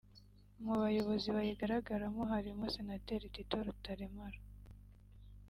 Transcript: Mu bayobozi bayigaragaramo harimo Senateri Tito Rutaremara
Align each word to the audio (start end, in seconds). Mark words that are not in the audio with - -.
Mu 0.63 0.73
bayobozi 0.81 1.27
bayigaragaramo 1.35 2.21
harimo 2.33 2.63
Senateri 2.75 3.27
Tito 3.35 3.57
Rutaremara 3.65 4.39